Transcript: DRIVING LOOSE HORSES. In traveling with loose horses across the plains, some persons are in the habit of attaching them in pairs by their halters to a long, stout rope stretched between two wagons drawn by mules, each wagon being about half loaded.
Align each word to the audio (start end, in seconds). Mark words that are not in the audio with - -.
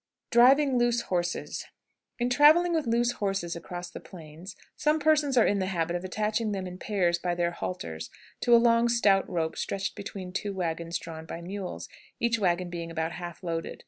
DRIVING 0.31 0.79
LOOSE 0.79 1.01
HORSES. 1.03 1.67
In 2.17 2.31
traveling 2.31 2.73
with 2.73 2.87
loose 2.87 3.11
horses 3.11 3.55
across 3.55 3.91
the 3.91 3.99
plains, 3.99 4.55
some 4.75 4.97
persons 4.99 5.37
are 5.37 5.45
in 5.45 5.59
the 5.59 5.67
habit 5.67 5.95
of 5.95 6.03
attaching 6.03 6.53
them 6.53 6.65
in 6.65 6.79
pairs 6.79 7.19
by 7.19 7.35
their 7.35 7.51
halters 7.51 8.09
to 8.39 8.55
a 8.55 8.57
long, 8.57 8.89
stout 8.89 9.29
rope 9.29 9.55
stretched 9.55 9.95
between 9.95 10.33
two 10.33 10.55
wagons 10.55 10.97
drawn 10.97 11.27
by 11.27 11.39
mules, 11.39 11.87
each 12.19 12.39
wagon 12.39 12.71
being 12.71 12.89
about 12.89 13.11
half 13.11 13.43
loaded. 13.43 13.79